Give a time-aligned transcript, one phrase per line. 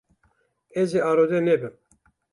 [0.81, 1.75] Ez ê arode nebim.